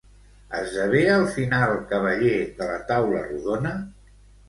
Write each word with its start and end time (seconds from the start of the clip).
Esdevé 0.59 1.01
al 1.17 1.27
final 1.35 1.75
cavaller 1.93 2.35
de 2.63 2.73
la 2.73 2.83
Taula 2.91 3.25
Rodona? 3.31 3.79